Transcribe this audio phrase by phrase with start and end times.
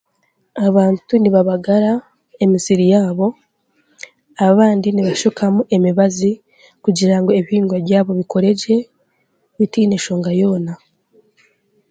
[0.67, 1.91] Abantu nibabagara
[2.43, 3.27] emisiri yaabo,
[4.47, 6.31] abandi nibashukamu emibazi,
[6.83, 8.75] kugira ngu ebihingwa byabo bikuregye
[9.57, 10.73] bitiine nshonga yoona.